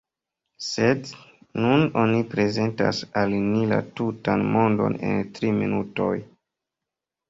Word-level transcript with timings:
Sed 0.67 1.11
nun 1.65 1.85
oni 2.05 2.25
prezentas 2.33 3.03
al 3.23 3.39
ni 3.45 3.63
la 3.75 3.81
tutan 4.01 4.49
mondon 4.59 5.01
en 5.15 5.25
tri 5.39 5.57
minutoj. 5.63 6.15